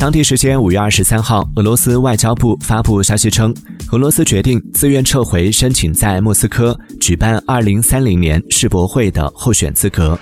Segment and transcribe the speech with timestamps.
[0.00, 3.54] 当地时间五月二十三号俄罗斯外交部发布消息称
[3.92, 10.18] 俄罗斯决定自愿撤回申请在莫斯科举办二零三零年世博会的候选资格。